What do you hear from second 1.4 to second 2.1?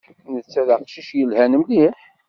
mliḥ.